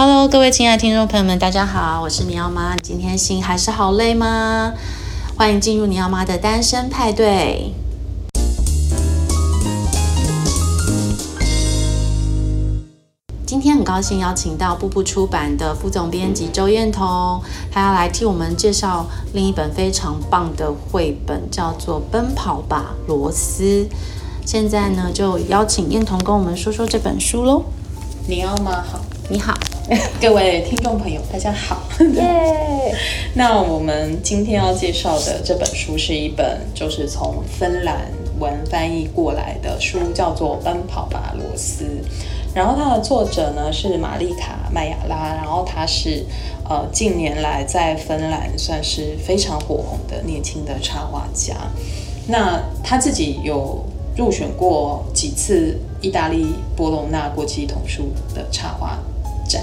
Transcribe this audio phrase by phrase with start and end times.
[0.00, 2.76] Hello，各位亲爱的听众朋友们，大家好，我是尼奥妈。
[2.76, 4.72] 今天心还是好累吗？
[5.36, 7.74] 欢迎进入尼奥妈的单身派对。
[13.44, 17.42] 今天很高兴邀请到步步出版的副总编辑周彦彤，
[17.72, 23.64] 他要来替我们介绍另一本非常棒的绘本，叫做《奔跑吧，罗斯》。
[24.46, 27.64] 现在呢，就邀请彦彤跟我们说说这本书喽。
[28.28, 29.58] 尼奥妈好，你好。
[30.20, 31.82] 各位听众朋友，大家好。
[32.14, 32.94] 耶！
[33.32, 38.06] 那我们今天要介绍的这本书是一本，就是从芬兰
[38.38, 41.84] 文翻译过来的书，叫做《奔跑吧，罗斯》。
[42.54, 46.22] 然后它的作者呢是玛丽卡麦亚拉，然后她是
[46.68, 51.54] 呃近年来在芬兰算是非常火红的年轻的插画家。
[52.26, 53.82] 那她自己有
[54.14, 58.98] 入选过几次意大利波隆纳国际童书的插画
[59.48, 59.62] 展，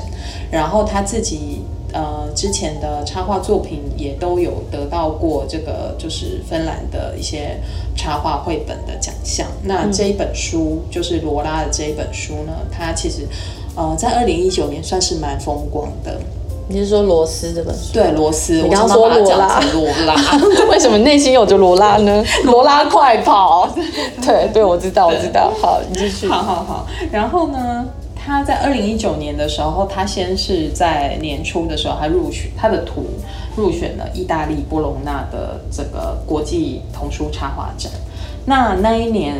[0.52, 1.62] 然后他自己
[1.94, 7.58] 呃之前的插画作品也都有得到过这个就是芬兰的一些
[7.96, 9.48] 插画绘本的奖项。
[9.64, 13.27] 那这一本书、嗯、就是罗拉的这一本书呢，它其实
[13.76, 16.20] 呃在二零一九年算是蛮风光的。
[16.68, 17.94] 你是说罗斯这本书？
[17.94, 18.60] 对，罗斯。
[18.64, 20.16] 我刚刚说罗拉，罗拉，
[20.68, 22.24] 为什么内心有着罗拉呢？
[22.46, 23.70] 罗拉快跑！
[24.26, 25.54] 对对，我知道，我知道。
[25.62, 26.27] 好，你继续。
[26.27, 27.86] 好好好，然后呢？
[28.26, 33.05] 他在二零一九年的时候，他先是在年初的时候，他入选他的图
[33.55, 37.91] 入选了意大利波隆纳的这个国际童书插画展。
[38.46, 39.35] 那那一年。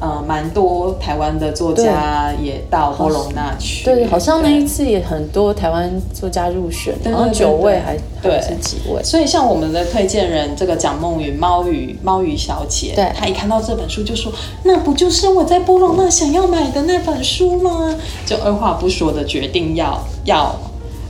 [0.00, 3.84] 呃，蛮多台湾的作家也到波隆那去。
[3.84, 9.02] 对，好像那一次也很多台湾作家入选，然后九位还对是几位。
[9.04, 14.32] 所以像我们的推荐人这个蒋梦云，猫鱼猫鱼小姐，对，她一看到这本书就说
[14.64, 20.54] ：“那不就是我在波隆那想要买的那本书吗？”就二话不说的决定要要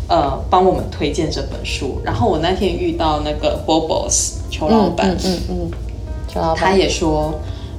[0.09, 2.01] 呃帮我们推荐这本书。
[2.03, 5.71] 然后我那天遇到那个 Bobos 裘老板，嗯嗯嗯，
[6.27, 7.33] 裘老板他也说。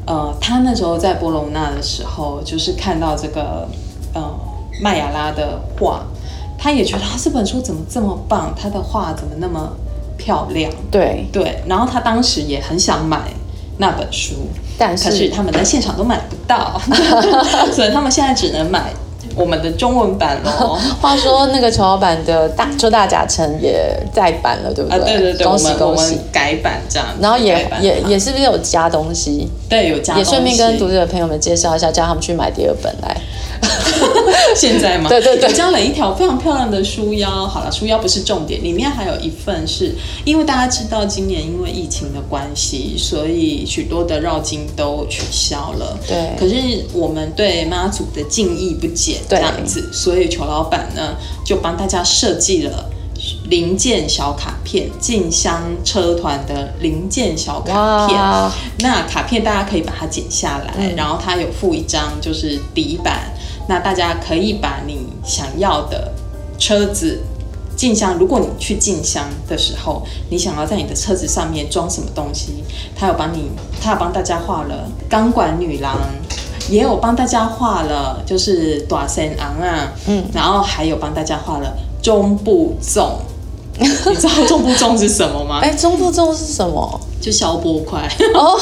[0.06, 3.68] 呃，他那时候在波隆纳的时候，就是看到这个
[4.14, 4.22] 呃
[4.82, 6.02] 麦雅拉的画，
[6.58, 9.72] 他也觉得他这本书怎么这么棒，他的画怎么那么
[10.18, 10.72] 漂亮？
[10.90, 13.32] 对对，然后他当时也很想买
[13.78, 14.36] 那本书，
[14.78, 16.80] 但是，可是他们在现场都买不到，
[17.72, 18.92] 所以他们现在只能买。
[19.36, 20.78] 我们的中文版哦。
[21.02, 25.00] 话说那个裘老板的大《邱大甲城》也再版了，对不对？
[25.00, 26.20] 啊，对对对，恭喜恭喜！
[26.32, 29.50] 改版这样，然后也也也是不是有加东西？
[29.70, 30.30] 对，有加东西。
[30.30, 33.16] 也顺便跟读者朋友们介绍一下，叫他们去买第二本来。
[34.56, 35.10] 现在吗？
[35.10, 37.48] 对对对，加了一条非常漂亮的书腰。
[37.48, 39.96] 好了，书腰不是重点，里面还有一份是，
[40.26, 45.98] 因为大家知道今年因为疫情的关系，所以许多的绕境都取消了。
[46.08, 46.36] 对。
[46.38, 52.90] 可是我们对妈祖的敬意不减，这样子，所以裘老板呢就帮大家设计了
[53.50, 58.20] 零件小卡片，进香车团的零件小卡片。
[58.80, 63.31] 那卡片大家可以把它剪下来，嗯、然后它有附一张就是底板。
[63.68, 66.12] 那大家可以把你想要的
[66.58, 67.22] 车子
[67.76, 68.18] 进箱。
[68.18, 72.64] 如果你去进箱的时候，你想要在你的车子上面装什么东西，
[72.96, 73.50] 他有帮你，
[73.82, 75.98] 他有帮大家画了钢管女郎，
[76.70, 83.14] 也有帮大家画了就是短身昂啊，嗯，然后还有帮大家画了中部粽。
[84.10, 85.60] 你知道中不重是什么吗？
[85.64, 87.00] 哎、欸，中部粽是什么？
[87.20, 88.60] 就消波块哦。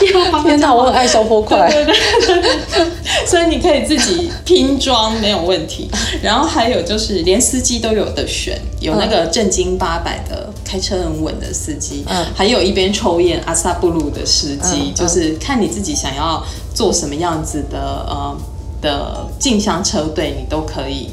[0.44, 1.70] 天哪，我很爱消波块。
[1.70, 2.86] 对对对。
[3.26, 5.90] 所以你可以自己拼装没有问题。
[6.22, 18.36] 然后还有就是连司机都有的选，有那个正经八百的开车很稳的司机，嗯，还有一边抽烟阿萨布鲁的司机，嗯，就是看你自己想要做什么样子的呃
[18.82, 21.08] 的进香车队，你都可以。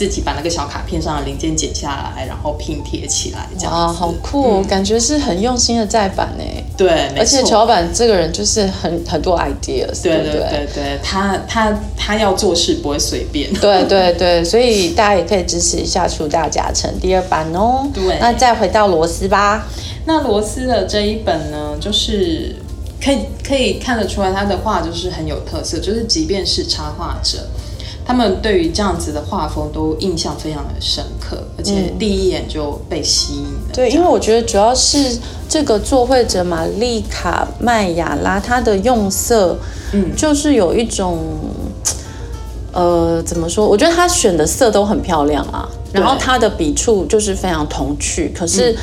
[0.00, 4.62] 自己把那个小卡片上的零件剪下来，然后拼贴起来，这样啊，好酷哦！
[4.62, 6.44] 嗯、感觉是很用心的再版呢。
[6.74, 6.88] 对，
[7.18, 13.52] 而且裘老板这个人就是很很多 ideas，对对对对，他他他要做事不会随便。
[13.52, 17.86] 对对对，所以大家也可以支持一下《出大甲城》第二版哦。
[17.92, 19.68] 对，那再回到罗斯吧。
[20.06, 22.56] 那罗斯的这一本呢，就是
[23.04, 27.40] 可以可以看得出来，他的画就是很有特色，就是即便是插画者。
[28.10, 33.72] 他们对于这样子的画风都印象非常的深刻，而且第一眼就被吸引了。
[33.72, 35.16] 对，因为我觉得主要是
[35.48, 39.56] 这个作绘者玛丽卡麦雅拉，她的用色，
[39.92, 41.20] 嗯，就是有一种，
[42.72, 43.68] 呃，怎么说？
[43.68, 48.76] 我觉得她选的色都很漂亮啊，然后她的笔触就是非常童趣，可是。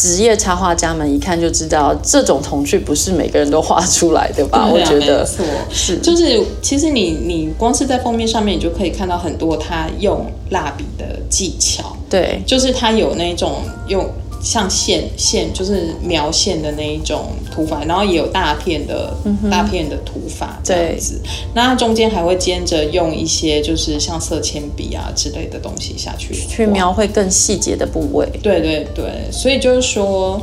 [0.00, 4.60] 职业插画家们一看就知道，这种童趣不是每个人都画出来的吧？
[4.60, 11.94] 啊、我觉得没错，是就是其实你你光是在封面上面，你就可以看到很多他用蜡笔的技巧。
[12.08, 13.56] 对，就是他有那种
[13.88, 14.08] 用。
[14.42, 21.20] 像线线就是描线的那一种涂法，然后也有大片的、嗯、大片的涂法这样子。
[21.54, 28.26] 那它中间还会兼着用一些就是像色铅笔啊之类的东西下去，去描绘更细节的部位。
[28.42, 30.40] 对对对，所以就是说。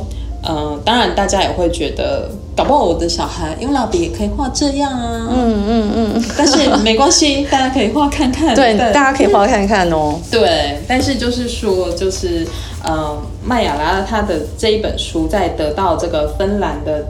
[0.48, 5.28] 嗯，当然，大家也会觉得，搞不好我的小孩用蜡笔也可以画这样啊。
[5.28, 6.24] 嗯嗯嗯。
[6.38, 8.54] 但是没关系，大家可以画看看。
[8.56, 10.18] 对，大家可以画看看哦。
[10.30, 12.46] 对，但是就是说，就是
[12.84, 17.06] 呃，麦雅拉他的这一本书在得到这个芬兰的。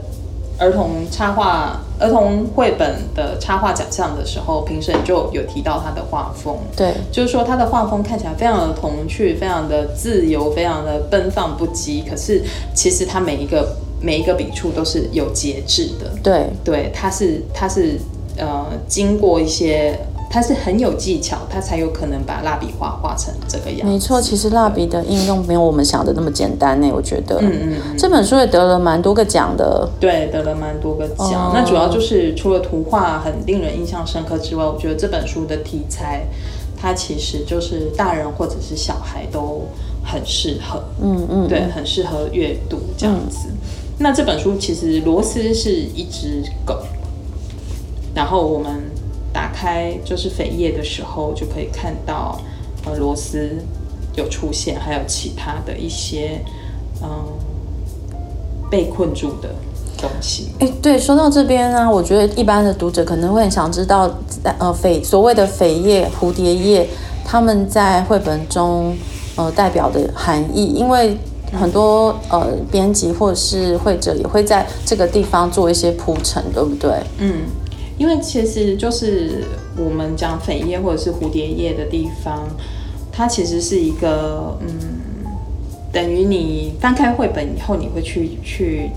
[0.61, 6.53] 儿童插画、儿童绘本的插画奖项的时候，评审就有提到他的画风。
[6.75, 12.03] 对，就是说他的画风看起来非常的童趣，非常的自由，非常的奔放不羁。
[12.05, 12.43] 可是
[12.73, 16.11] 其实他每一个每一个笔触都是有节制的。
[16.21, 17.97] 对，对，他是他是
[18.37, 19.97] 呃经过一些。
[20.29, 23.85] 它是很有技巧，它才有可能把蜡笔画画成这个样子。
[23.87, 26.91] 没错，其实蜡笔的应用没有我们想的那么简单呢。
[26.93, 29.89] 我觉得，嗯嗯，嗯，这本书也得了蛮多个奖的。
[29.99, 31.49] 对，得了蛮多个奖。
[31.49, 31.51] 哦。
[31.51, 36.27] 那主要就是除了图画很令人印象深刻之外，我觉得这本书的题材，
[36.77, 39.63] 它其实就是大人或者是小孩都
[40.03, 40.83] 很适合。
[41.01, 43.47] 嗯嗯，对，很适合阅读这样子。
[43.47, 43.57] 嗯。
[43.97, 46.77] 那这本书其实罗斯是一只狗，
[48.13, 48.88] 然后我们。
[49.31, 52.39] 打开就是扉页的时候，就可以看到，
[52.85, 53.51] 呃，螺丝
[54.15, 56.41] 有出现，还有其他的一些，
[57.03, 57.09] 嗯，
[58.69, 59.49] 被困住的
[59.97, 60.49] 东西。
[60.59, 64.09] 哎，对，说到这边呢，我觉得一般的读者可能会很想知道，
[64.57, 66.89] 呃，扉所谓的扉页、蝴蝶页，
[67.23, 68.95] 他们在绘本中，
[69.35, 71.15] 呃，代表的含义，因为
[71.53, 76.91] 很多呃编辑或者是绘者也会在这个地方做一些铺陈，对不对？
[77.19, 77.43] 嗯。
[77.99, 79.43] 因为其实就是
[79.77, 82.47] 我们讲粉叶或者是蝴蝶叶的地方，
[83.11, 84.67] 它其实是一个嗯，
[85.91, 88.89] 等于你翻开绘本以后，你会去去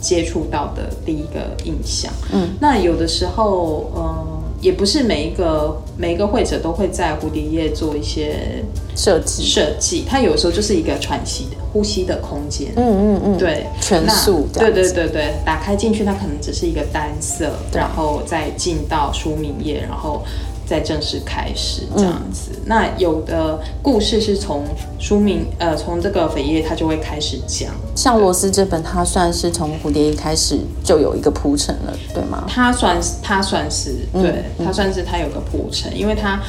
[0.00, 2.10] 接触到的第一个印象。
[2.32, 4.40] 嗯，那有的时候，嗯。
[4.64, 8.64] 也不是每一个每一个会者都会在蝴蝶页做一些
[8.96, 12.72] 设计设计，它有时候就是一个喘息的呼吸的空间。
[12.76, 14.48] 嗯嗯嗯，对，全素。
[14.54, 20.22] 对对对对，打开进去，它可能只是一个单色，然后再进到书名页，然后。
[20.66, 24.64] 在正式开始这样子，嗯、那有的故事是从
[24.98, 27.70] 书名，呃，从这个扉页它就会开始讲。
[27.94, 32.44] 像罗斯这本，它算是从蝴蝶一开始就有一个铺陈了，对吗？
[32.48, 36.40] 它算是，它算是，对，它算是它有个铺陈，因为它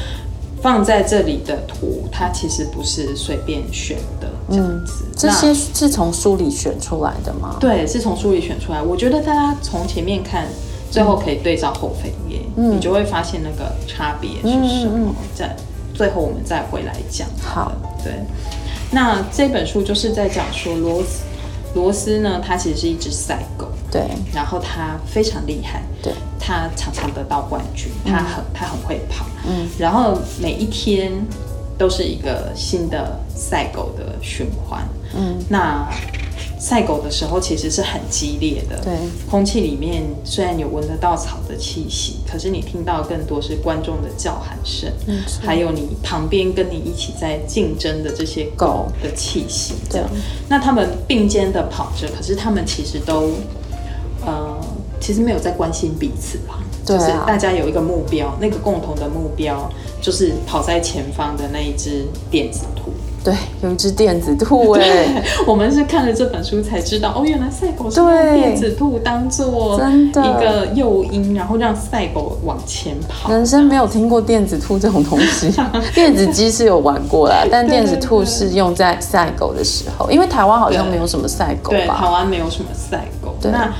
[0.62, 5.04] 放在这里的图，它其实不是随便选的这样子。
[5.04, 7.58] 嗯、这些是从书里选出来的吗？
[7.60, 8.80] 对，是从书里选出来。
[8.80, 10.46] 我觉得大家从前面看。
[10.90, 15.14] 最后可以对照后扉页，嗯，你就会发现那个差别是什么。
[15.34, 15.56] 在、嗯、
[15.94, 17.28] 最后我们再回来讲。
[17.40, 17.72] 好，
[18.02, 18.12] 对。
[18.90, 21.24] 那这本书就是在讲说罗斯，
[21.74, 24.02] 罗斯呢，它其实是一只赛狗，对。
[24.32, 26.12] 然后它非常厉害，对。
[26.38, 29.68] 它常常得到冠军，它很它很会跑，嗯。
[29.76, 31.12] 然后每一天
[31.76, 34.86] 都是一个新的赛狗的循环，
[35.16, 35.36] 嗯。
[35.48, 35.88] 那
[36.58, 38.94] 赛狗的时候其实是很激烈的，对，
[39.30, 50.08] 空气里面虽然有闻得到草的气息，可是你听到更多是观众的叫喊声，嗯，还有你旁边跟你一起在竞争的这些狗的气息，这样，
[50.48, 53.32] 那他们并肩的跑着，可是他们其实都，
[54.24, 54.58] 呃，
[54.98, 59.70] 其实没有在关心彼此吧，就是大家有一个目标，那个共同的目标
[60.00, 62.92] 就是跑在前方的那一只电子兔。
[63.26, 69.80] 对，有一只电子兔哎， 我们是看了这本书才知道哦，原来赛狗是用电子兔当做
[70.12, 73.32] 一个诱因，然后让赛狗往前跑。
[73.32, 75.52] 人生没有听过电子兔这种东西，
[75.92, 81.76] 电子鸡是有玩过啦，但电子兔是用在赛狗的时候，因为台湾好像没有什么赛狗吧？
[81.76, 83.34] 对，台湾没有什么赛狗。
[83.42, 83.74] 那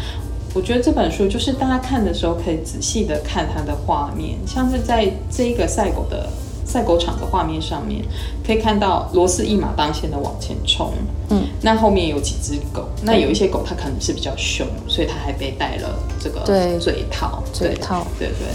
[0.55, 6.29] 我觉得这本书就是大家看的时候可以仔细的看它的画面，像是在这一个赛狗的。
[6.67, 8.05] 赛狗场的画面上面，
[8.45, 10.93] 可以看到罗斯一马当先的往前冲。
[11.31, 16.41] 嗯，那后面有几只狗，那有一些狗它可能是比较凶，所以它还被戴了这个
[16.79, 17.43] 嘴套。
[17.53, 18.49] 嘴套，对对，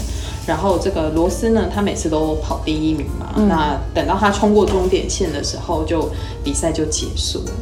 [0.46, 3.32] 然后这个罗斯呢，他每次都跑第一名嘛。
[3.36, 6.08] 嗯，那等到他冲过终点线的时候，就
[6.44, 7.52] 比赛就结束了。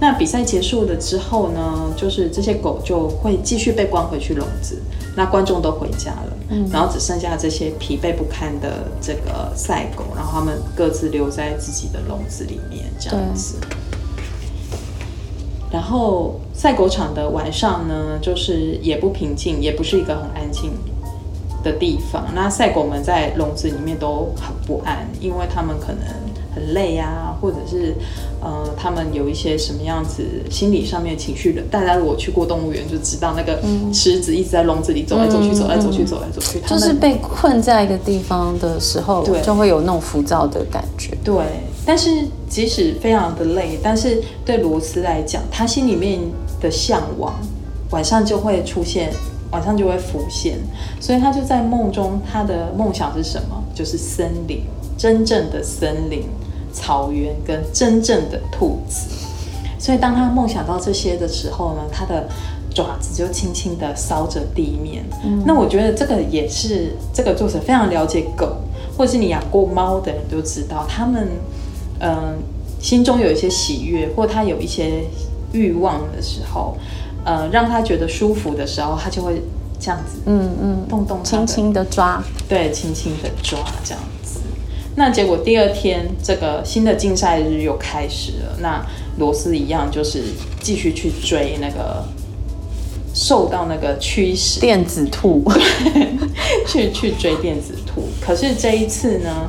[0.00, 4.80] 那比赛结束了之后呢，就是这些狗就会继续被关回去笼子，
[5.14, 13.56] 那观众都回家了，嗯，然后只剩下这些疲惫不堪的这个赛狗，然后他们各自留在自己的笼子里面，这样子。
[15.72, 20.72] 然后赛狗场的晚上呢，就是也不平静，也不是一个很安静
[21.62, 22.26] 的地方。
[22.34, 26.02] 那赛狗们在笼子里面都很不安，因为他们可能
[26.54, 27.94] 很累啊，或者是
[28.40, 31.62] 呃，他们有一些什么样子心理上面情绪的。
[31.70, 33.60] 大家如果去过动物园就知道，那个
[33.92, 41.16] 狮子一直在笼子里走来走去，走来走去，走来走去，就是被困在一个地方的时候，对，就会有那种浮躁的感觉。
[41.24, 41.34] 对。
[41.86, 42.10] 但是
[42.48, 46.20] 即使非常的累，但是对罗斯来讲，他心里面
[46.60, 47.34] 的向往，
[47.90, 49.10] 晚上就会出现，
[49.50, 50.58] 晚上就会浮现，
[51.00, 53.64] 所以他就在梦中，他的梦想是什么？
[53.74, 54.62] 就是森林，
[55.00, 56.24] 真正的森林、
[56.70, 59.06] 草原跟真正的兔子。
[59.78, 62.28] 所以当他梦想到这些的时候呢，他的
[62.74, 65.02] 爪子就轻轻的搔着地面。
[65.24, 65.42] 嗯。
[65.46, 68.56] 那我觉得这个也是这个作者非常了解狗，
[68.98, 71.28] 或者是你养过猫的人都知道，他们。
[72.02, 72.38] 嗯，
[72.80, 75.04] 心中有一些喜悦，或他有一些
[75.52, 76.74] 欲望的时候，
[77.26, 79.42] 呃，让他觉得舒服的时候，他就会
[79.78, 84.39] 这样子，嗯嗯，动动，轻轻的抓，对，轻轻的抓这样子。
[84.96, 88.56] 那结果第二天，这个新的竞赛日又开始了。
[88.60, 88.84] 那
[89.18, 90.22] 罗斯一样，就是
[90.60, 92.04] 继续去追那个
[93.14, 95.44] 受到那个驱使电子兔，
[96.66, 98.02] 去去追电子兔。
[98.20, 99.48] 可是这一次呢？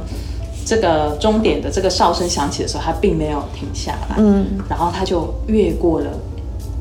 [0.64, 6.12] 这个终点的这个哨声响起的时候，他并没有停下来，嗯，然后他就越过了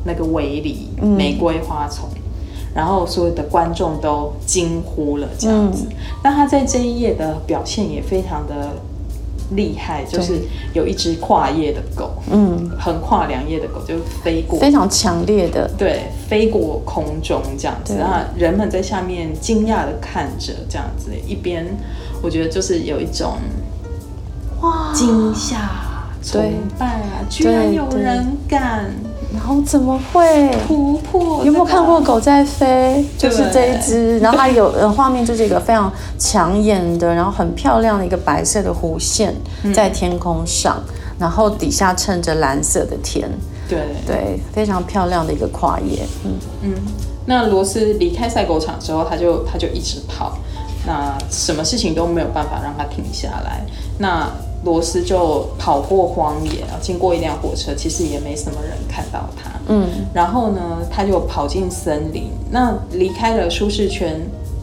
[0.05, 2.20] 那个围篱玫瑰花丛，嗯，
[2.75, 5.87] 然后所有的观众都惊呼了这样子。
[6.23, 8.71] 那，嗯，他在这一页的表现也非常的
[9.55, 10.41] 厉害，就是
[10.73, 21.67] 有一只跨页的狗，嗯，横跨两页的狗就飞过，非常强烈的，对，飞过空中这样子，那人们在下面惊讶的看着这样子，一边
[22.23, 23.37] 我觉得就是有一种。
[24.63, 24.93] 哇！
[24.93, 25.71] 惊吓、
[26.23, 27.25] 崇拜啊！
[27.31, 28.95] 居然有人敢，
[29.33, 31.45] 然后怎么会突破？
[31.45, 33.05] 有没有看过狗在飞？
[33.17, 39.35] 就是这一只，然后它有呃画面，就是一个非常抢眼的，然后很漂亮的一个白色的弧线
[39.75, 43.31] 在天空上，嗯、然后底下衬着蓝色的天，
[43.69, 46.07] 对对，非常漂亮的一个跨页。
[46.25, 46.33] 嗯
[46.63, 46.75] 嗯，
[47.27, 50.37] 那罗斯离开赛狗场之后，他就他就一直跑，
[50.87, 53.65] 那什么事情都没有办法让他停下来。
[53.99, 54.29] 那
[54.65, 59.51] 罗斯就跑过荒野啊，经过一辆火车，其实也没什么人看到他。
[59.69, 64.21] 嗯，然后呢，他就跑进森林，那离开了舒适圈。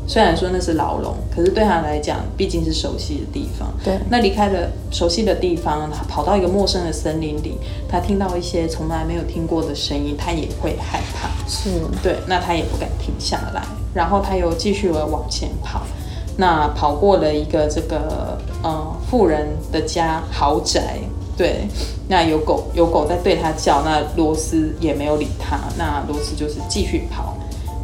[0.09, 3.67] 虽然说那是牢笼，可是对他来讲，毕竟是熟悉的地方。
[3.83, 7.57] 对，那离开了熟悉的地方，他跑到一个陌生的森林里，
[7.89, 11.27] 他听到一些从来没有听过的声音，他也会害怕。
[11.45, 11.69] 是，
[12.01, 13.61] 对，那他也不敢停下来，
[13.93, 15.81] 然后他又继续的往前跑。
[16.37, 20.99] 那跑过了一个这个呃富人的家豪宅，
[21.37, 21.67] 对，
[22.07, 27.35] 那有狗有狗在对他叫，那罗斯也没有理他，那罗斯就是继续跑。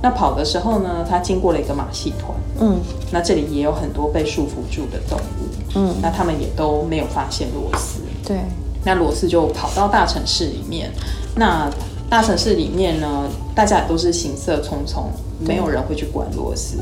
[0.02, 2.78] 那跑的时候呢，他经过了一个马戏团，嗯，
[3.10, 8.38] 那这里也有很多被束缚住的动物，嗯，那他们也都没有发现罗斯，对，
[8.84, 10.92] 那罗斯就跑到大城市里面，
[11.36, 11.70] 那
[12.10, 15.04] 大城市里面呢，大家也都是行色匆匆，
[15.40, 16.80] 没有人会去管罗斯，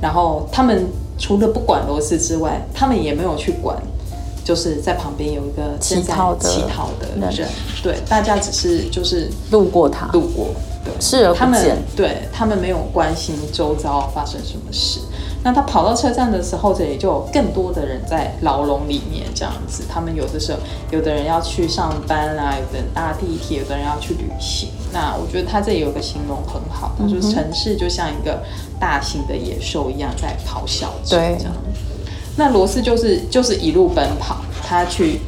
[0.00, 0.86] 然后他们。
[1.18, 3.76] 除了不管罗斯之外，他们也没有去管，
[4.44, 7.48] 就是在旁边有一个乞讨的乞讨的人，
[7.82, 11.38] 对，大家只是就是路过他，路过，对，视而不见。
[11.38, 15.00] 他们对他们没有关心周遭发生什么事。
[15.42, 19.84] 那他跑到车站的时候，这里就有更多的人在牢笼里面，这样子。
[19.88, 20.58] 他们有的时候，
[20.90, 24.70] 有的人要去上班啊，有的人搭地铁，有的人要去旅行。
[24.92, 28.42] 那我觉得他这里有个形容很好，他说城市就像一个。
[28.78, 31.52] 大型的野兽一样在咆哮着，这样。
[32.36, 35.18] 那罗斯就是就是一路奔跑，他去，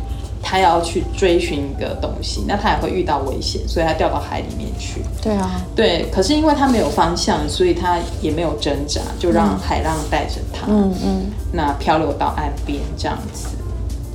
[0.51, 5.03] 他要去追寻一个东西，那他也会遇到危险，所以他掉到海里面去。
[5.21, 6.09] 对啊，对。
[6.11, 13.49] 可是因为他没有方向，所以他也没有挣扎，就让海浪带着他，嗯嗯，那漂流到岸边这样子。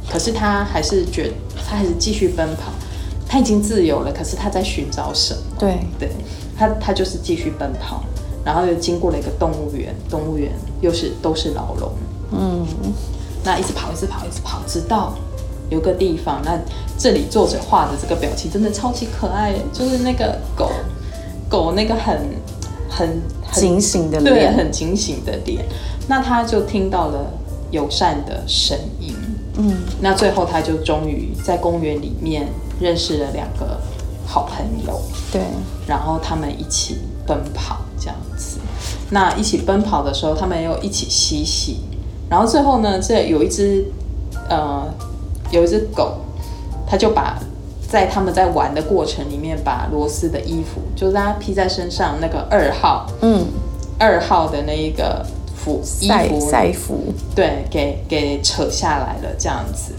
[0.09, 1.33] 可是他还是觉得，
[1.69, 2.71] 他还是继续奔跑。
[3.27, 5.41] 他已经自由了，可是他在寻找什么？
[5.59, 6.09] 对对，
[6.57, 8.03] 他他就是继续奔跑。
[8.43, 11.91] 然后又经过了一个动物园，动物园又是都是牢笼，
[12.31, 12.65] 嗯，
[13.43, 15.13] 那一直跑，一直跑，一直跑，直到
[15.73, 16.57] 有个地方，那
[16.97, 20.69] 这里作者画的这个表情真的超级可爱，就是那个狗
[21.49, 22.19] 狗那个很
[22.89, 25.65] 很警醒的脸，对，很警醒的脸，
[26.07, 27.31] 那他就听到了
[27.71, 29.15] 友善的声音，
[29.57, 32.47] 嗯，那最后他就终于在公园里面
[32.79, 33.79] 认识了两个
[34.25, 35.01] 好朋友，
[35.31, 35.41] 对，
[35.87, 37.79] 然后他们一起奔跑。
[37.95, 38.59] 这样子，
[39.11, 41.79] 那一起奔跑的时候，他们又一起嬉戏，
[42.29, 43.85] 然后最后呢，这有一只，
[44.49, 44.83] 呃，
[45.53, 46.17] 有一只狗，
[46.87, 47.39] 它就把
[47.87, 53.45] 在他们在玩的过程里面，把罗斯的衣服，就是他披在身上那个二号，嗯，
[53.99, 55.23] 二号的那一个
[55.55, 59.93] 服衣服赛服，对，给给扯下来了这样子。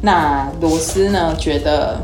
[0.00, 1.98] 那罗斯呢，觉得，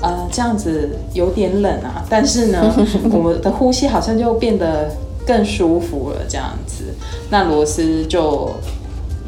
[0.00, 2.72] 呃，这样子有点冷啊，但是呢，
[3.10, 4.88] 我们的呼吸好像就变得
[5.26, 6.84] 更舒服了这样子。
[7.28, 8.48] 那罗斯就。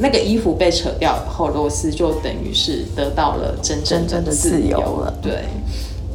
[0.03, 5.15] 那个衣服被扯掉以后，罗斯就等于是得到了真正的自由了。
[5.23, 5.45] 对，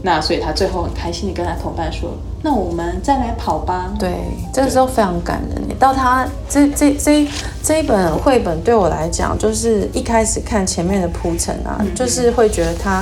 [0.04, 2.10] 那所以他最后很开心的跟他同伴说
[2.44, 4.12] ：“那我们再来跑吧。”对，
[4.54, 5.64] 这个时候非常感人。
[5.80, 7.26] 到他这这这
[7.64, 13.02] 这一本绘本对我来讲，就是一开始看前面的铺陈啊，就是会觉得他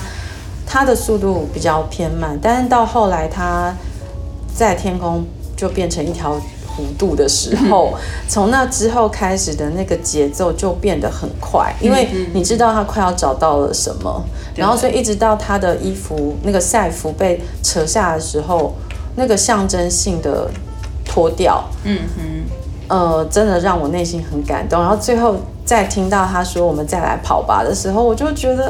[0.68, 3.74] 他的速度比较偏慢，但是到后来他
[4.54, 5.26] 在天空
[5.58, 6.40] 就变成一条。
[6.76, 7.94] 弧度的时候，
[8.28, 14.22] 从那之后开始的那个节奏就变得很快，因为你知道他快要找到了什么，
[14.56, 18.74] 然后所以一直到他的衣服那个赛服被扯下的时候，
[19.16, 20.50] 那个象征性的
[21.06, 22.44] 脱掉，嗯哼，
[22.90, 24.82] 呃，真的让我内心很感动。
[24.82, 28.70] 然后最后再听到他说“我们再来跑吧”的时候，我就觉得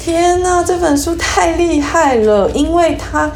[0.00, 3.28] 天哪，这本书太厉害了，因为他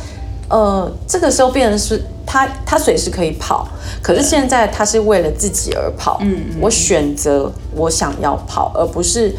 [0.48, 2.00] 呃，这个时候变成是。
[2.28, 3.66] 他他随时可以跑，
[4.02, 6.18] 可是现在他是为了自己而跑。
[6.20, 9.34] 嗯，嗯，我选择我想要跑，而不是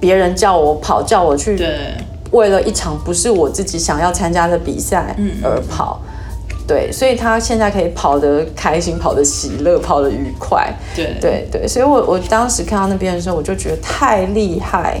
[0.00, 1.62] 别人叫我跑，叫我去。
[2.30, 6.00] 为了一场不是我自己想要参加的比赛而跑。
[6.66, 10.74] 对，所以他现在可以跑得开心，跑得喜乐，跑得愉快。
[10.96, 15.00] 对对对，所以我我当时看到那边的时候，我就觉得太厉害。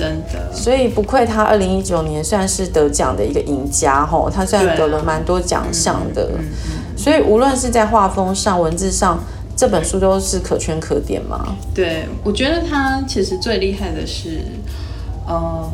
[0.00, 6.30] 真的，所以不愧他二零一九年算是得奖的一个赢家吼，他虽然得了蛮多奖项的，
[6.96, 9.22] 所以无论是在画风上、文字上，
[9.54, 11.54] 这本书都是可圈可点嘛。
[11.74, 14.40] 对，我觉得他其实最厉害的是，
[15.26, 15.70] 呃，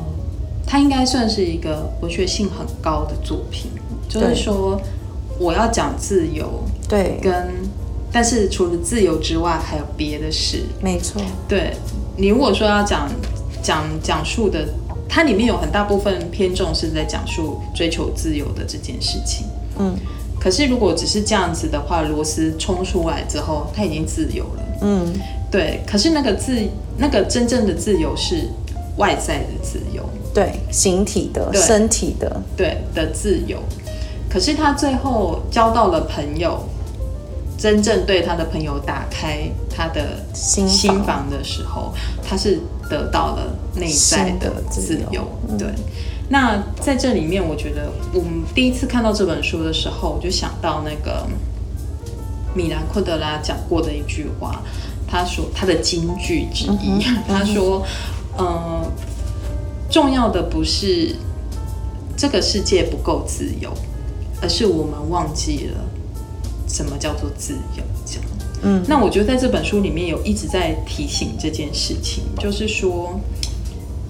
[0.67, 3.71] 他应该算是一个文学性很高的作品，
[4.09, 4.81] 就是说
[5.39, 7.49] 我要讲自由，对，跟
[8.11, 11.23] 但是除了自由之外，还有别的事，没错。
[11.47, 11.77] 对，
[12.17, 13.09] 你如果说要讲。
[13.67, 14.65] 讲讲述的，
[15.09, 19.45] 它里面有很大部分偏重是在讲述追求自由的这件事情。
[19.77, 19.93] 嗯，
[20.41, 24.63] 可是如果只是这样子的话，罗斯冲出来之后，他已经自由了。
[24.83, 25.13] 嗯，
[25.51, 25.83] 对。
[25.85, 26.57] 可是那个自，
[26.97, 28.49] 那个真正的自由是
[28.99, 33.59] 外在的自由，对，形体的、身体的，对的自由。
[34.31, 36.61] 可是他最后交到了朋友，
[37.59, 42.61] 真正对他的朋友打开他的心心房的时候，他是。
[42.89, 45.27] 得到了内在的自由，
[45.59, 45.69] 对。
[46.29, 51.25] 那在这里面，我觉得我们第一次看到这本书的时候，我就想到那个
[52.53, 54.61] 米兰昆德拉讲过的一句话，
[55.07, 57.87] 他说他的金句之一， 他说
[58.39, 58.83] ：“嗯，
[59.89, 61.15] 重要的不是
[62.17, 63.73] 这个世界不够自由，
[64.43, 65.85] 而是我们忘记了
[66.67, 68.26] 什么叫做自由。”这样。
[68.63, 73.19] 嗯，那我觉得在这本书里面有一直在提醒这件事情，就是说，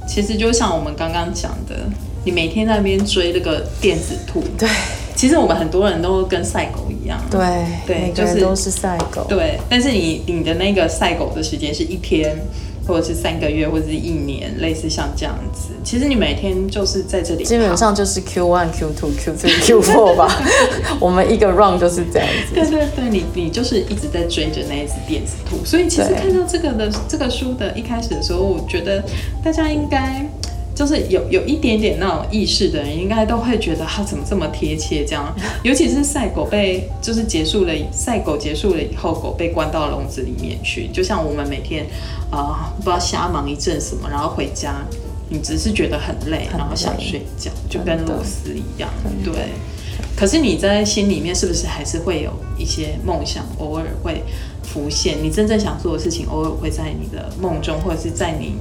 [0.09, 1.88] 其实就像我们刚刚讲的，
[2.24, 4.68] 你每天在那边追那个电子兔，对，
[5.14, 7.40] 其实我们很多人都跟赛狗一样，对
[7.87, 12.37] 对，就是都是赛狗，对，但是你你的那个赛狗的时间是一天。
[12.87, 15.70] 或者是三个月，或者是一年，类似像这样子。
[15.83, 20.29] 其实你每天就是在这里，基本上就是 Q one、Q two、Q three、Q four 吧。
[21.01, 22.55] 我们一个 run 就是这样子。
[22.55, 25.64] 对对对，你你就是一直在追着那一只电子兔。
[25.64, 29.03] 所以其实看到这个的这个书的一开始的时候，我觉得
[29.42, 30.27] 大家应该。
[30.77, 35.35] 就是有有一点点那种意识的人，应该都会觉得他怎么这么贴切这样。
[35.65, 40.89] 尤其是赛狗被就是结束了，赛狗结束了以后，狗被关到笼子里面去。
[40.93, 41.87] 就像我们每天
[42.31, 44.85] 啊、呃，不知道瞎忙一阵什么，然后回家，
[45.31, 48.91] 你只是觉得很累，然后想睡觉，就跟露丝一样。
[49.25, 49.33] 对。
[50.15, 54.23] 可是你在心里面是不是还是会有一些梦想，偶尔会
[54.62, 55.17] 浮现？
[55.23, 58.57] 你真正想做的事情，偶尔会在你的梦中，或者是在你。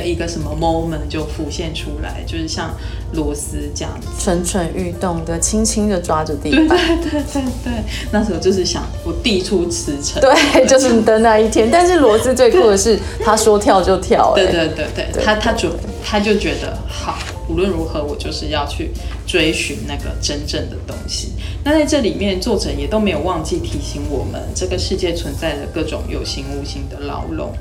[0.00, 2.74] 的一个什么 moment 就浮现出来，就是像
[3.12, 6.68] 螺丝这样子蠢蠢欲动的，轻轻的抓着地板。
[6.68, 7.72] 对对对对对，
[8.10, 10.20] 那时候就是想我递出辞呈。
[10.20, 11.70] 对， 就是的那一天。
[11.70, 14.32] 但是罗斯最酷的是，他说跳就跳。
[14.34, 15.70] 对对对对，他他就
[16.04, 17.16] 他就觉得好，
[17.48, 18.90] 无论如何我就是要去
[19.26, 21.32] 追寻那个真正的东西。
[21.64, 27.52] 那在这里面，作者也都没有忘记提醒我们，这个世界存在着各种有形无形的牢笼。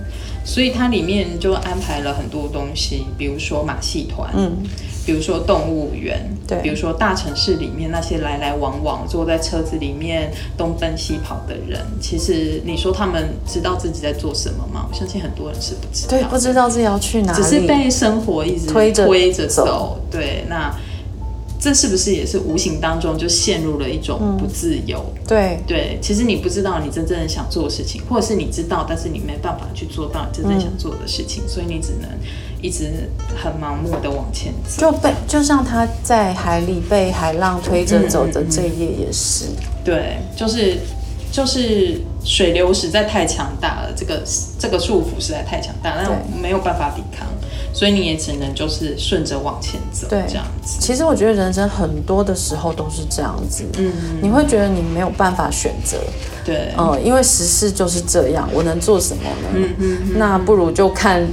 [0.43, 4.57] 所以它里面就安排了很多东西，比如说马戏团，嗯，
[5.05, 14.85] 比如说动物园，对，比如说大城市里面那些来来往往坐在车子里面东奔西跑的人，其实你说他们知道自己在做什么吗？
[14.89, 20.73] 我相信很多人是不知道，对，不知道自己要去哪里，只是被生活一直推着推着走，对，那。
[21.63, 24.99] 这是不是也是无形当中就陷入了一种不自由？
[25.15, 32.09] 嗯、对对，其实你不知道你真正想做的事情，或者是你知道，但是你没办法去做到你真正想做的事情，嗯、所以你只能
[32.61, 33.09] 一直
[33.41, 34.81] 很盲目的往前走。
[34.81, 39.45] 就被就像他在海里被海浪推着走的这一页也是。
[39.85, 40.79] 对，就是
[41.31, 44.21] 就是水流实在太强大了，这个
[44.59, 47.25] 这个束缚实在太强大，那没有办法抵抗。
[47.73, 50.79] 所以你也只能就是顺着往前走，对，这样子。
[50.79, 55.97] 其实我觉得人生很多的时候都是这样子，嗯，你会觉得你没有办法选择，
[56.45, 59.49] 对，嗯，因为时事就是这样，我能做什么呢？
[59.55, 61.27] 嗯嗯，那不如就看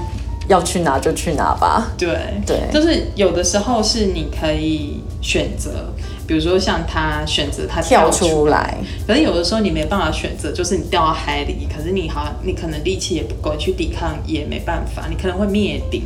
[0.48, 1.92] 要去哪就去哪吧。
[1.98, 2.08] 对
[2.46, 5.92] 对，就是有的时候是你可以选择。
[6.30, 16.04] 比如说像他选择他跳出，来，可是有的时候你没办法选择，就是你掉到海里，可是你好像你可能力气也不够去抵抗，也没办法，你可能会灭顶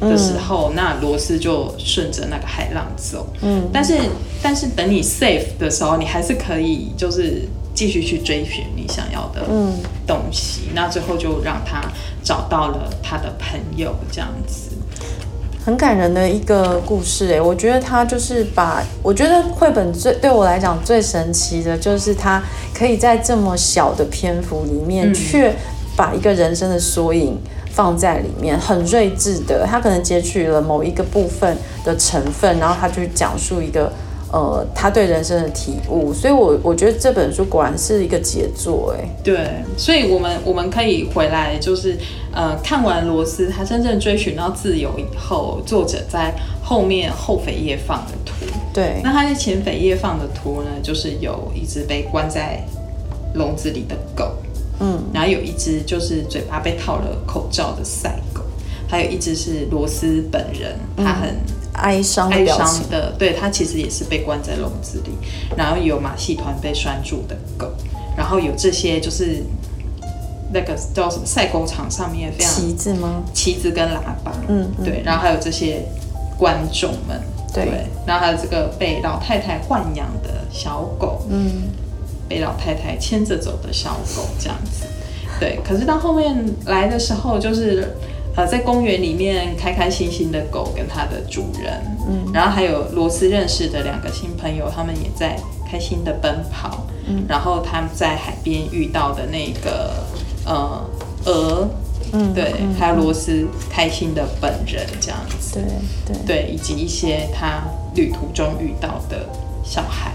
[0.00, 3.28] 的时候，嗯、那螺丝就顺着那个海浪走。
[3.42, 3.98] 嗯，但是
[4.42, 7.42] 但是等你 safe 的时候，你还是可以就是
[7.74, 9.46] 继续去追寻你想要的
[10.06, 10.62] 东西。
[10.68, 11.82] 嗯、那最后就让他
[12.22, 14.70] 找到了他的朋友，这样子。
[15.66, 22.40] 很感人的一个故事诶，我觉得他就是把，我觉得绘本最对我来讲最神奇的就是他
[22.72, 25.52] 可以在这么小的篇幅里面，却
[25.96, 27.36] 把一个人生的缩影
[27.72, 33.92] 放在里面，很睿智的，他可能截取了某一个部分的成分，然后他就讲述一个。
[34.32, 41.96] 呃，他对人生的体悟，所以我我觉得这本书果然是一个杰作，哎，对，所以我们我们可以回来，就是
[42.32, 48.34] 呃，看完罗斯他真正追寻到自由以后，作者在后面后扉页放的图，
[48.74, 52.60] 对，那他在前扉页放的图呢，就是有一只被关在
[53.34, 54.32] 笼子里的狗，
[54.80, 58.18] 嗯，然后有一只就是嘴巴被套了口罩的赛。
[58.34, 58.35] 狗，
[58.88, 61.30] 还有一只是罗斯本人，他很。
[61.30, 61.36] 嗯
[61.76, 65.10] 哀伤哀伤的，对，他其实也是被关在笼子里，
[65.58, 67.70] 然后有马戏团被拴住的狗，
[68.16, 69.42] 然后有这些就是
[70.54, 73.22] 那个叫什么赛狗场上面非常旗子吗？
[73.34, 75.84] 旗子跟喇叭，嗯，嗯，对，然后还有这些
[76.38, 77.20] 观众们，
[77.52, 81.64] 对，对，然后还有这个被老太太豢养的小狗，嗯，
[82.26, 84.86] 被老太太牵着走的小狗这样子，
[85.38, 87.94] 对，可是到后面来的时候就是。
[88.36, 91.72] 呃，在公园里面开开心心的狗跟它的主人，
[92.06, 99.90] 嗯，然后还有罗斯认识的两个新朋友，他们也在开心的奔跑，嗯，然后他们在海边遇到的那个
[100.44, 100.84] 呃
[101.24, 101.68] 鹅，
[102.12, 105.54] 嗯，对，还有罗斯开心的本人这样子，
[106.04, 106.26] 对对。
[106.26, 107.62] 对，以及一些他
[107.94, 109.26] 旅途中遇到的
[109.64, 110.12] 小孩，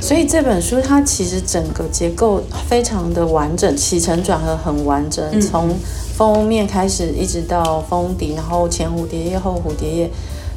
[0.00, 5.74] 所以这本书它其实整个结构非常的完整，起承转合很完整，从、嗯。
[6.16, 10.10] 封面开始一直到封底，然后前蝴蝶叶后蝴蝶叶，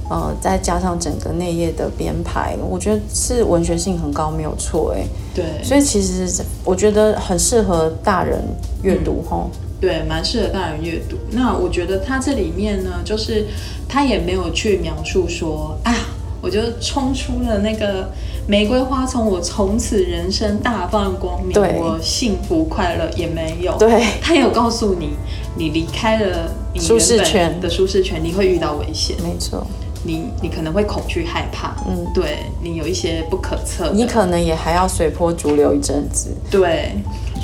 [0.07, 5.03] 呃，再加上整个内页的编排，我觉得是文学性很高，没有错哎。
[5.33, 8.39] 对，所以其实我觉得很适合大人
[8.83, 9.59] 阅读吼、嗯。
[9.81, 11.17] 对，蛮适合大人阅读。
[11.31, 13.47] 那我觉得它这里面呢，就是
[13.89, 15.91] 它也没有去描述说啊，
[16.39, 18.09] 我就冲出了那个。
[18.49, 23.77] 玫瑰花丛，我从此人生大放光明，对我幸福快乐也没有。
[23.77, 25.09] 对，他有告诉你，
[25.57, 29.15] 你离开了你原本的舒适圈，你会遇到危险。
[29.23, 29.65] 没错，
[30.03, 36.29] 你你可能会恐惧害怕，嗯，对你有一些不可测，你可能也还要随波逐流一阵子。
[36.51, 36.91] 对，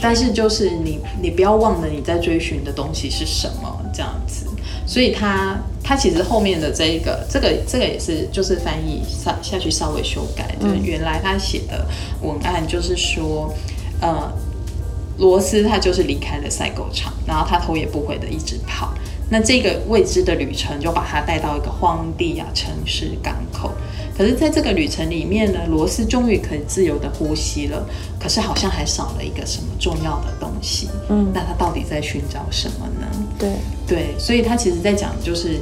[0.02, 4.46] 但是就是你你不要忘了你在追寻的东西是什么，这样子。
[4.86, 10.76] 所以他他其实后面的这一个这个这个也是就是翻译下下去稍微修改就是。
[10.84, 11.86] 原来他写的
[12.22, 13.50] 文案就是说，
[14.02, 14.30] 呃，
[15.18, 18.94] 罗斯他就是离开了赛狗场，然后他头也不回的一直跑。
[19.30, 23.72] 那这个未知的旅程就把他带到一个荒地啊城市港口。
[24.16, 27.84] 可是，在这个旅程里面呢，罗斯终于可以自由的呼吸了。
[28.20, 30.88] 可是，好像还少了一个什么重要的东西。
[31.10, 33.08] 嗯，那他到底在寻找什么呢？
[33.40, 33.50] 对
[33.88, 35.60] 对，所以他其实在讲就是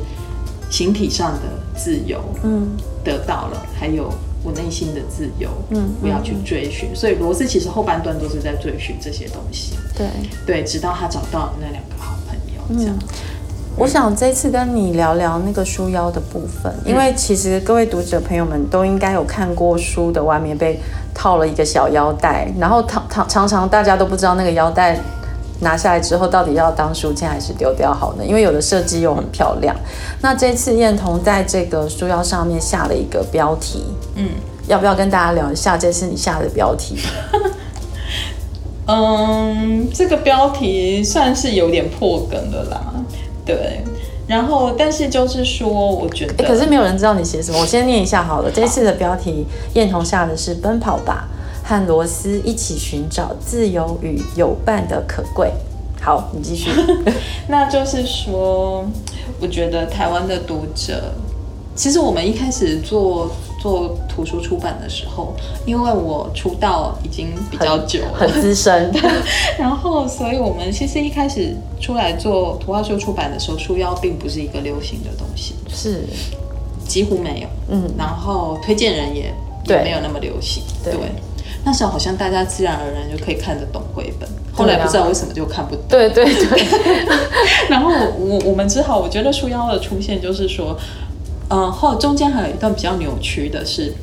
[0.69, 4.11] 形体上的自由，嗯，得到了，还有
[4.43, 6.89] 我内心的自由，嗯，不要去追寻。
[6.91, 9.73] 嗯，所以，罗斯其实后半段都是在追寻这些东西。
[9.95, 10.08] 对
[10.45, 12.95] 对，直到他找到那两个好朋友，这样。
[12.99, 13.08] 嗯
[13.77, 20.77] 我想这次跟你聊聊那个书腰的部分，因为其实各位读者朋友们都应该有看过书的外面被
[21.13, 24.99] 套了一个小腰带，然后常常常常大家都不知道那个腰带
[25.62, 28.24] 拿下来之后，到底要当书签还是丢掉好呢？
[28.24, 29.76] 因为有的设计又很漂亮。
[30.21, 34.28] 那这次燕彤在这个书腰上面下了一个标题，嗯，
[34.67, 36.97] 要不要跟大家聊一下这次你下的标题？
[38.88, 42.82] 嗯，这个标题算是有点破梗的啦，
[43.45, 43.82] 对。
[44.28, 47.60] 然后，但是就是说，我觉得，可是没有人知道你写什么。
[47.60, 48.50] 我先念一下好了。
[48.50, 51.28] 好，这次的标题，燕彤下的是“奔跑吧，
[51.63, 55.52] 和罗斯一起寻找自由与有伴的可贵”。
[56.02, 56.71] 好，你继续。
[57.47, 58.86] 那就是说，
[59.39, 61.13] 我觉得台湾的读者，
[61.76, 63.32] 其实我们一开始做。
[63.62, 65.36] 做图书出版的时候，
[65.67, 68.91] 因为我出道已经比较久了，很资深，
[69.56, 76.04] 然后所以我们其实一开始出来做图画书出版的时候，书腰并不是一个流行的东西，是
[76.88, 79.32] 几乎没有，嗯，然后推荐人也
[79.67, 81.02] 也没有那么流行，对，对，
[81.63, 86.65] 那时候好像大家自然而然就可以看得懂绘本，后来不知道为什么就看不懂，对对对，
[87.69, 90.78] 然后我我们只好，我觉得书腰的出现就是说。
[91.54, 93.93] 嗯，后中间还有一段比较扭曲的是，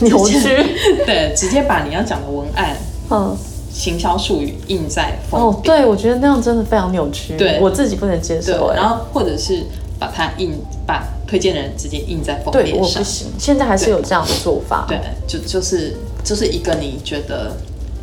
[0.00, 0.40] 扭曲，
[1.06, 2.76] 对，直接把你要讲的文案，
[3.10, 3.32] 嗯，
[3.72, 5.16] 行销术语印在。
[5.30, 8.72] 哦，对，我觉得那样真的非常扭曲，对，我自己不能接受。
[8.74, 9.64] 然后或者是
[10.00, 10.52] 把它印，
[10.84, 13.28] 把推荐人直接印在封面上，我不行。
[13.38, 17.52] 现在还是有这样的做法，对，就就是就是一个你觉得。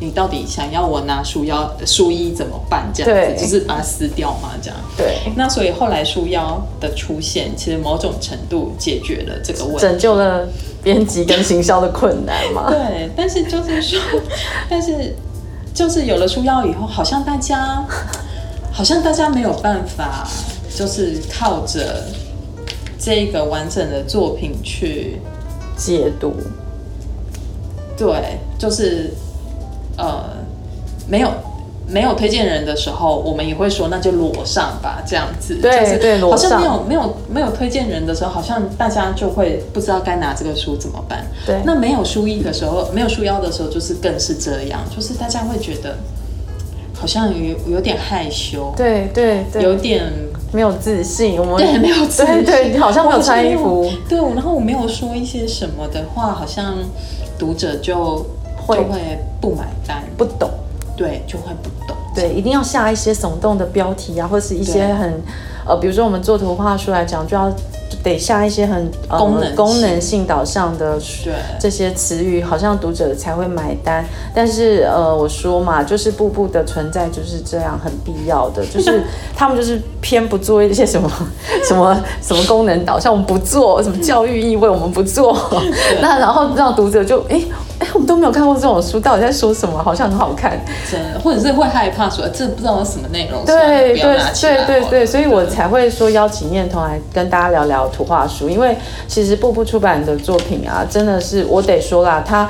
[0.00, 2.88] 你到底想要我拿书腰书衣怎么办？
[2.94, 4.78] 这样子就是把它撕掉嘛，这样。
[4.96, 5.18] 对。
[5.34, 10.46] 那所以后来书腰的出现，其实某种程度解决了这个问题，拯救了
[10.84, 12.66] 编辑跟行销的困难嘛。
[12.70, 13.10] 对。
[13.16, 14.00] 但是就是说，
[14.70, 15.16] 但是
[15.74, 17.84] 就是有了书腰以后，好像大家
[18.70, 20.28] 好像大家没有办法，
[20.72, 22.04] 就是靠着
[23.00, 25.16] 这个完整的作品去
[25.76, 26.34] 解读。
[27.98, 29.10] 对，就是。
[30.00, 30.26] 呃，
[31.08, 31.28] 没有
[31.88, 35.56] 没有推荐人的时候，我们也会说那就裸上吧，这样子。
[35.56, 41.26] 对就是对，好像没有没有没有推荐人的时候，好像大家就会不知道该拿这个书怎么办。
[41.44, 45.96] 对，那没有书衣的时候，没有书腰的时候，就是更是这样，就是大家会觉得
[46.94, 50.04] 好像有有点害羞，对对对，有点
[50.52, 51.38] 没有自信。
[51.38, 53.90] 我们对没有自信，对对，好像没有穿衣服。
[54.08, 56.74] 对，然后我没有说一些什么的话，好像
[57.38, 58.26] 读者就。
[58.68, 60.50] 就会不买单，不懂，
[60.94, 65.22] 对，就会不懂，对，一定要下一些耸动的标题啊，或是一些很，
[65.66, 67.50] 呃，比如说我们做图画书来讲，就要。
[68.02, 70.98] 得下一些很功能、呃、功能性导向的
[71.58, 74.04] 这些词语，好像读者才会买单。
[74.34, 79.02] 但是呃，我说嘛，就是步步的存在就是这样，很必要的，就是
[79.36, 81.10] 他们就是偏不做一些什么
[81.66, 85.36] 什么什么功能导向，我们不做什么教育意味，我们不做。
[86.00, 87.40] 那然后让读者就哎
[87.88, 89.82] 哎，我们都没有看过这种书，到底在说什么？
[89.82, 93.44] 好像很好看，真的，或者是会害怕说这不知道什么内容。
[93.44, 97.78] 对对对对对，所以我才会说邀请念童来跟大家聊聊。
[97.88, 102.46] 图画书，因为其实步步出版的作品啊，真的是我得说啦，它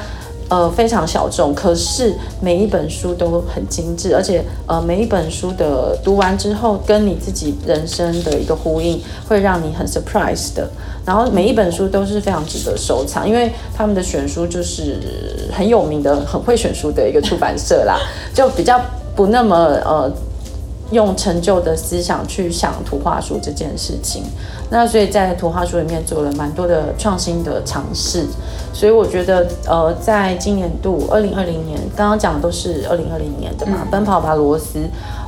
[0.49, 10.69] 呃非常小众，可是每一本书都很精致，而且呃每一本书的读完之后，跟你自己人生的一个呼应，会让你很 surprise 的。
[11.05, 14.99] 然后每一本书都是非常值得收藏，因为他们的选书就是
[15.53, 17.99] 很有名的、很会选书的一个出版社啦，
[18.35, 18.81] 就比较
[19.15, 20.13] 不那么呃。
[20.91, 24.23] 用陈旧的思想去想图画书这件事情，
[24.71, 28.25] 那所以在图画书里面做了蛮多的创新的尝试，
[28.73, 34.79] 所以我觉得呃，在今年度二零二零年，刚刚讲的都是二零二零年的嘛，嗯、奔跑吧罗斯，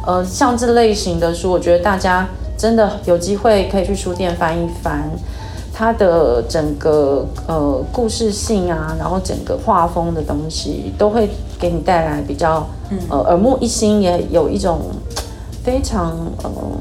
[0.06, 5.10] 呃，像这类型的书，我觉得大家真的有机会可以去书店翻一翻，
[5.74, 12.66] 它的整个呃故事性啊，然后整个画风的东西，都会给你带来比较
[13.10, 14.80] 呃耳目一新，也有一种。
[15.62, 16.78] 非常嗯，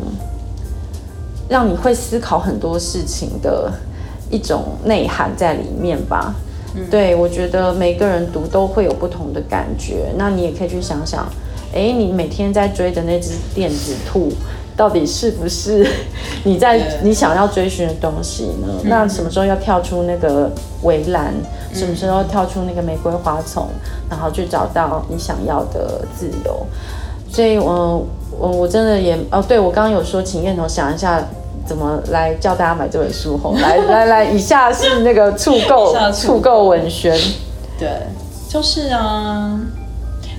[1.50, 3.72] 让你会思考很多事情的
[4.30, 6.34] 一种内涵在里面吧。
[6.76, 10.14] 嗯、对，我觉得每个人读都会有不同的感觉。
[10.18, 11.28] 那你也可以去想想，
[11.74, 14.32] 哎，你每天在追的那只电子兔，
[14.78, 15.86] 到底是不是
[16.46, 18.68] 你在你想要追寻的东西呢？
[18.84, 20.52] 嗯、那什么时候要跳出那个
[20.84, 21.34] 围栏？
[21.72, 23.68] 嗯、什么时候跳出那个玫瑰花丛？
[24.08, 26.66] 然后去找到你想要的自由？
[27.32, 28.06] 所以，我
[28.38, 31.28] 我我真的也哦，对，我刚刚有说，请彦彤想一下
[31.66, 37.18] 怎么来叫大家买这本书吼，来来来，以下是那个促 购促购文宣，
[37.78, 37.90] 对，
[38.48, 39.60] 就是啊，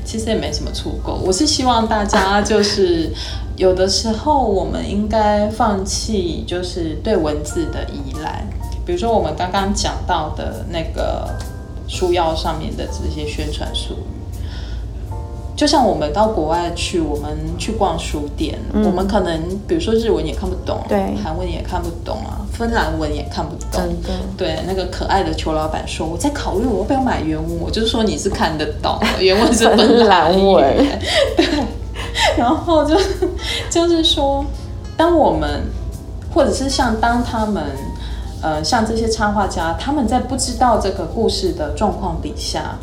[0.05, 3.13] 其实也没什么促购，我是希望大家就是
[3.57, 8.47] 有的时候我们应该放弃就是对文字的依赖，
[8.87, 11.29] 比如说我们刚刚讲到的那个
[11.87, 13.97] 书腰上面的这些宣传书。
[15.61, 23.83] 就像我们到国外去，我们去逛书店，嗯、我们可能比如说日文也看不懂，对，韩文也看不懂啊，芬兰文也看不懂。
[24.39, 30.65] 对，那个可爱的裘老板说：“我在考虑我要不要买原文。”我就是说你是看得懂，原文是芬兰文。
[31.37, 31.47] 对。
[32.39, 32.99] 然后就
[33.69, 34.43] 就是说，
[34.97, 35.65] 当我们
[36.33, 37.63] 或者是像当他们，
[38.41, 42.79] 呃，像这些插画家，他们在不知道这个故事的状况底下。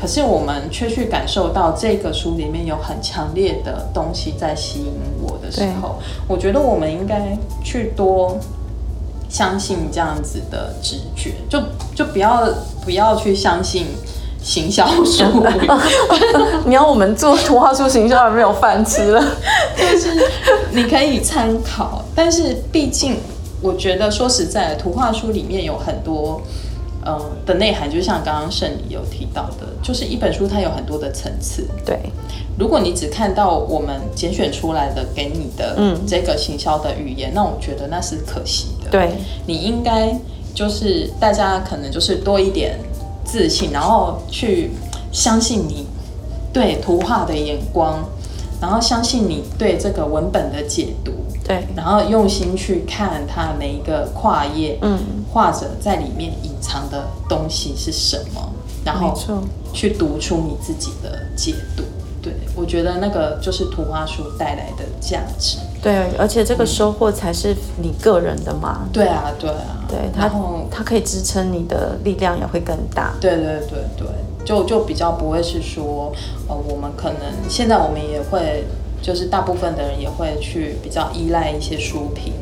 [0.00, 5.96] 可是我们却去感受到这个书里面有很强烈的东西在吸引我的时候，
[6.28, 8.38] 我觉得我们应该去多
[9.28, 11.60] 相信这样子的直觉，就
[11.96, 12.48] 就不要
[12.84, 13.86] 不要去相信
[14.40, 15.44] 行销书。
[16.64, 19.20] 你要我们做图画书行销，没有饭吃了。
[19.76, 20.10] 就是
[20.70, 23.16] 你可以参考，但是毕竟
[23.60, 26.40] 我觉得说实在，图画书里面有很多。
[27.06, 31.66] 嗯的内涵，就像刚刚圣里有提到的，就是一本书它有很多的层次。
[31.84, 31.98] 对，
[32.58, 38.90] 如果你只看到我们拣选出来的给你的这个行销的语言，嗯，那我觉得那是可惜的。
[38.90, 39.12] 对，
[39.46, 40.14] 你应该
[40.54, 42.78] 就是大家可能就是多一点
[43.24, 44.70] 自信，然后去
[45.12, 45.86] 相信你
[46.52, 48.04] 对图画的眼光，
[48.60, 51.12] 然后相信你对这个文本的解读。
[51.44, 54.98] 对，然后用心去看它每一个跨页，嗯，
[55.32, 58.52] 画者在里面隐藏的东西是什么，
[58.88, 61.82] 然后去读出你自己的解读。
[62.20, 65.58] 对，我觉得那个就是图画书带来的价值。
[65.82, 68.88] 对，而且这个收获才是你个人的嘛。
[68.92, 73.14] 对啊，对啊，对，然后它可以支撑你的力量也会更大。
[73.20, 74.06] 对对对对，
[74.44, 76.12] 就就比较不会是说，
[76.48, 78.64] 呃，我们可能现在我们也会。
[79.00, 82.32] 就是大部分的人也会去比较依赖一些书评，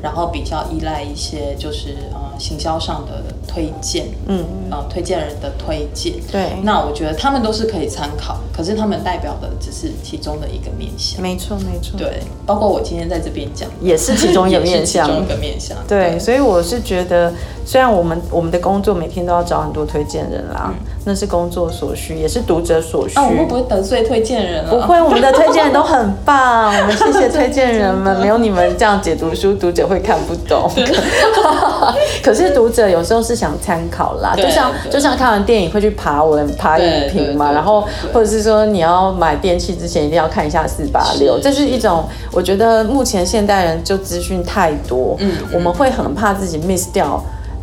[0.00, 6.58] 然后比较依赖一些就是呃行销上的推荐，嗯，呃推荐人的推荐，对。
[6.62, 11.20] 那我觉得他们都是可以参考，可是他们代表的只是其中的一个面向。
[11.20, 11.98] 没错，没错。
[11.98, 15.76] 对，包括我今天在这边讲， 也是其中一个面向，其中一个面向。
[15.86, 17.32] 对，所以我是觉得，
[17.66, 20.72] 虽然我们我们的工作每天都要找很多推荐人啦。
[20.72, 23.14] 嗯那是工作所需，也是读者所需。
[23.18, 24.68] 啊，我们不会得罪推荐人啊？
[24.68, 26.66] 不会，我们的推荐人都很棒。
[26.76, 30.70] 我们谢谢推荐人们，没有你们这样解读书，读者会看不懂。
[32.22, 47.22] 可是读者有时候是想参考啦，就像就像看完电影会去爬文、爬影评嘛，然后或者是说你要买电器之前一定要看一下四八六，这是一种我觉得目前现代人就资讯太多，嗯，我们会很怕自己 miss 掉。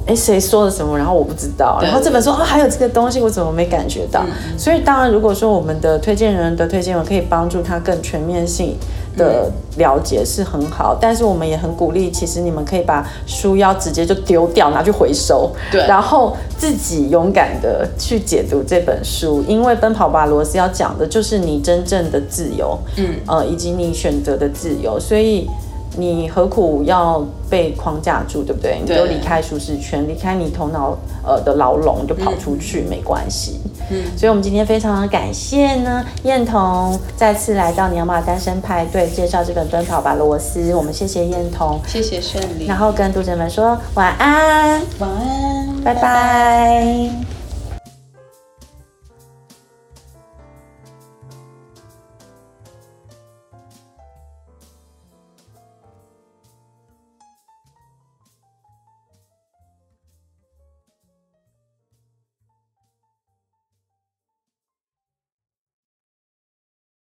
[0.10, 0.98] 哎，谁说了什么？
[0.98, 1.80] 然后我不知道。
[1.82, 4.22] 然后这本书啊，还有这个东西，我怎么没感觉到？
[4.26, 8.78] 嗯、所以当然，如果说我们的推荐人的推荐文可以帮助他更全面性
[9.18, 10.94] 的了解，是很好。
[10.94, 15.52] 嗯、但是我们也很鼓励，其实你们可以把书腰直接就丢掉，拿去回收。
[15.72, 15.86] 对。
[15.88, 25.00] 然后自己勇敢的去解读这本书，因为《奔跑吧，罗斯》要讲的就是你真正的自由，嗯，呃，以及你选择的自由。
[25.00, 25.50] 所以。
[25.98, 28.80] 你何苦要被框架住，对不对？
[28.82, 33.60] 你就离开舒适圈，离开你头脑呃的牢笼，就跑出去，嗯、没关系。
[33.90, 40.74] 嗯，所以我们今天非常的感谢呢，燕彤再次来到你要马单身派对介绍这本《奔跑吧，罗斯》。
[40.76, 46.02] 我们谢谢燕彤，谢谢圣礼，然后跟读者们说晚安，晚安，拜拜。
[46.02, 47.37] 拜拜。